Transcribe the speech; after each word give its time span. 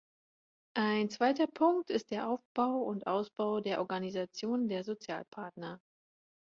Ein 0.73 1.11
zweiter 1.11 1.45
Punkt 1.45 1.91
ist 1.91 2.09
der 2.09 2.27
Aufbau 2.27 2.79
und 2.79 3.05
Ausbau 3.05 3.59
der 3.59 3.79
Organisationen 3.81 4.67
der 4.67 4.83
Sozialpartner. 4.83 5.79